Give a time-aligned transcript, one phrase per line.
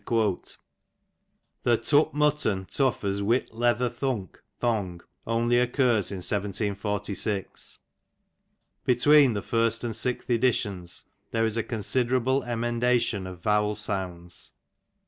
[1.61, 7.77] The tup mutton tough as" whit leather thunk" (thong) only occurs in 1746.
[8.83, 14.53] Between the first and sixth editions there is a considerable emendation of vowel sounds.